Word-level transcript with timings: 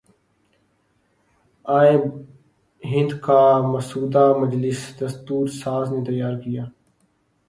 آئین 1.65 2.01
ہند 2.81 3.11
کا 3.25 3.41
مسودہ 3.71 4.25
مجلس 4.41 4.79
دستور 4.99 5.45
ساز 5.61 5.85
نے 5.93 6.01
تیار 6.07 6.35
کیا 6.43 6.63